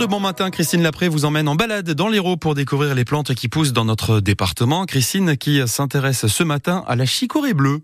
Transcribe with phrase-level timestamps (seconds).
[0.00, 3.34] de bon matin, Christine Lapré vous emmène en balade dans l'Hérault pour découvrir les plantes
[3.34, 4.86] qui poussent dans notre département.
[4.86, 7.82] Christine qui s'intéresse ce matin à la chicorée bleue.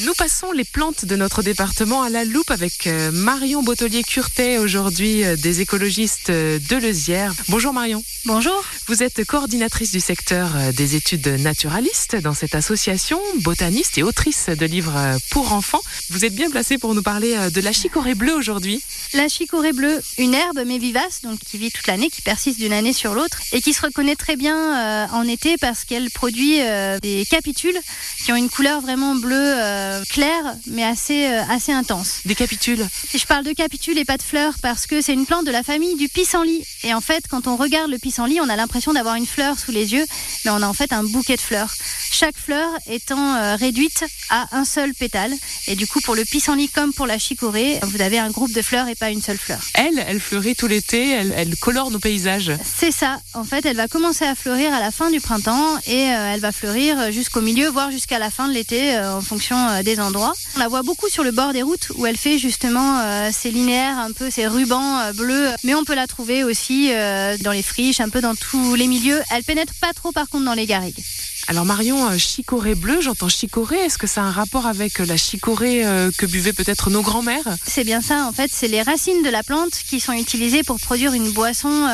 [0.00, 5.24] Nous passons les plantes de notre département à la loupe avec euh, Marion Bottelier-Curtet, aujourd'hui
[5.24, 7.34] euh, des écologistes euh, de Lezière.
[7.48, 8.04] Bonjour Marion.
[8.24, 8.64] Bonjour.
[8.86, 14.66] Vous êtes coordinatrice du secteur des études naturalistes dans cette association, botaniste et autrice de
[14.66, 15.80] livres pour enfants.
[16.10, 18.82] Vous êtes bien placée pour nous parler de la chicorée bleue aujourd'hui.
[19.14, 22.72] La chicorée bleue, une herbe mais vivace, donc qui vit toute l'année, qui persiste d'une
[22.72, 26.60] année sur l'autre et qui se reconnaît très bien en été parce qu'elle produit
[27.02, 27.78] des capitules
[28.24, 29.54] qui ont une couleur vraiment bleue
[29.88, 32.20] euh, claire, mais assez, euh, assez intense.
[32.24, 35.46] Des capitules Je parle de capitules et pas de fleurs parce que c'est une plante
[35.46, 36.64] de la famille du pissenlit.
[36.84, 39.72] Et en fait, quand on regarde le pissenlit, on a l'impression d'avoir une fleur sous
[39.72, 40.04] les yeux,
[40.44, 41.74] mais on a en fait un bouquet de fleurs.
[42.10, 45.32] Chaque fleur étant euh, réduite à un seul pétale.
[45.66, 48.62] Et du coup, pour le pissenlit comme pour la chicorée, vous avez un groupe de
[48.62, 49.60] fleurs et pas une seule fleur.
[49.74, 52.52] Elle, elle fleurit tout l'été, elle, elle colore nos paysages.
[52.64, 53.20] C'est ça.
[53.34, 56.52] En fait, elle va commencer à fleurir à la fin du printemps et elle va
[56.52, 60.34] fleurir jusqu'au milieu, voire jusqu'à la fin de l'été, en fonction des endroits.
[60.56, 63.50] On la voit beaucoup sur le bord des routes où elle fait justement euh, ces
[63.50, 67.52] linéaires, un peu ces rubans euh, bleus, mais on peut la trouver aussi euh, dans
[67.52, 69.20] les friches, un peu dans tous les milieux.
[69.30, 71.02] Elle pénètre pas trop par contre dans les garrigues.
[71.50, 73.78] Alors Marion, chicorée bleue, j'entends chicorée.
[73.78, 75.82] Est-ce que ça a un rapport avec la chicorée
[76.18, 77.56] que buvaient peut-être nos grands-mères?
[77.66, 80.78] C'est bien ça, en fait, c'est les racines de la plante qui sont utilisées pour
[80.78, 81.88] produire une boisson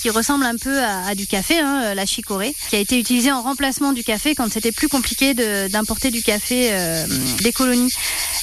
[0.00, 3.32] qui ressemble un peu à, du café, hein, euh, la chicorée, qui a été utilisée
[3.32, 5.34] en remplacement du café quand c'était plus compliqué
[5.68, 7.06] d'importer du café euh,
[7.42, 7.92] des colonies.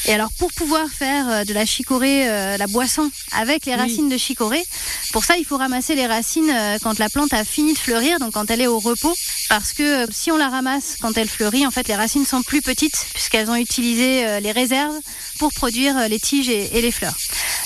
[0.05, 4.17] Et alors pour pouvoir faire euh, de la chicorée, la boisson avec les racines de
[4.17, 4.63] chicorée,
[5.11, 8.33] pour ça il faut ramasser les racines quand la plante a fini de fleurir, donc
[8.33, 9.15] quand elle est au repos,
[9.49, 12.61] parce que si on la ramasse quand elle fleurit, en fait les racines sont plus
[12.61, 14.95] petites puisqu'elles ont utilisé les réserves
[15.39, 17.15] pour produire les tiges et, et les fleurs.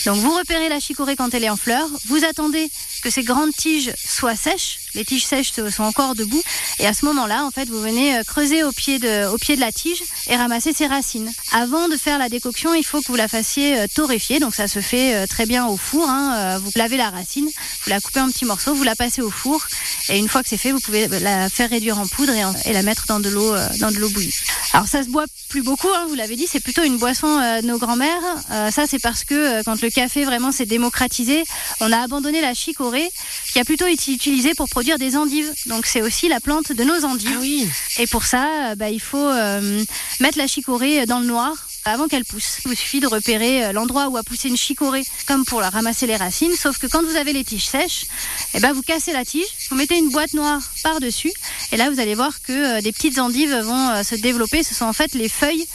[0.05, 2.69] Donc vous repérez la chicorée quand elle est en fleur, vous attendez
[3.03, 4.80] que ces grandes tiges soient sèches.
[4.95, 6.42] Les tiges sèches sont encore debout.
[6.80, 9.55] Et à ce moment-là, en fait, vous venez euh, creuser au pied, de, au pied
[9.55, 11.32] de la tige et ramasser ses racines.
[11.52, 14.39] Avant de faire la décoction, il faut que vous la fassiez euh, torréfier.
[14.39, 16.10] Donc ça se fait euh, très bien au four.
[16.10, 16.58] Hein.
[16.60, 19.66] Vous lavez la racine, vous la coupez en petits morceaux, vous la passez au four.
[20.10, 22.33] Et une fois que c'est fait, vous pouvez la faire réduire en poudre
[22.66, 24.33] et, la mettre dans de l'eau dans de l'eau bouillie.
[24.73, 27.66] Alors ça se boit plus beaucoup, hein, vous l'avez dit, c'est plutôt une boisson de
[27.66, 28.21] nos grands-mères.
[28.71, 31.44] ça c'est parce que quand le café vraiment s'est démocratisé,
[31.80, 32.77] on a abandonné la chic
[33.52, 35.52] qui a plutôt été utilisée pour produire des endives.
[35.66, 37.30] Donc c'est aussi la plante de nos endives.
[37.36, 37.67] Ah oui.
[37.98, 39.84] Et pour ça, bah, il faut euh,
[40.22, 42.60] mettre la chicorée dans le noir avant qu'elle pousse.
[42.66, 45.70] Il vous suffit de repérer euh, l'endroit où a poussé une chicorée, comme pour la
[45.70, 48.05] ramasser les racines, sauf que quand vous avez les tiges sèches,
[48.54, 51.32] eh ben vous cassez la tige, vous mettez une boîte noire par-dessus,
[51.72, 54.64] et là vous allez voir que euh, des petites endives vont se développer.
[54.64, 55.67] Ce sont en fait les feuilles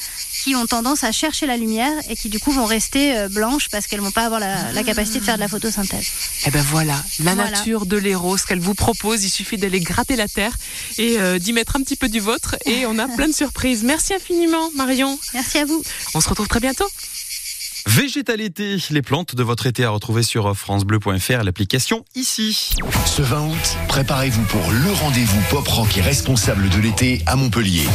[0.44, 3.70] qui ont tendance à chercher la lumière et qui du coup vont rester euh, blanches
[3.70, 6.04] parce qu'elles vont pas avoir la, capacité de faire de la photosynthèse.
[6.04, 9.81] Et eh ben voilà, la nature de l'héros, ce qu'elle vous propose, il suffit d'aller
[9.81, 10.54] gratter la terre
[10.98, 13.84] et euh, d'y mettre un petit peu du vôtre et on a plein de surprises.
[13.84, 15.19] Merci infiniment Marion.
[15.32, 15.82] Merci à vous.
[16.15, 16.88] On se retrouve très bientôt.
[17.87, 22.75] Végétalité, les plantes de votre été à retrouver sur francebleu.fr, l'application ici.
[23.04, 27.87] Ce 20 août, préparez-vous pour le rendez-vous pop rock et responsable de l'été à Montpellier.